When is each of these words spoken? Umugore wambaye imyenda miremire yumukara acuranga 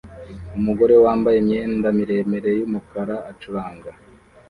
Umugore 0.57 0.93
wambaye 1.03 1.37
imyenda 1.39 1.87
miremire 1.97 2.51
yumukara 2.59 3.15
acuranga 3.31 3.89